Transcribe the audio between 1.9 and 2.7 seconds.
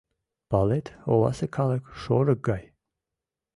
шорык гай.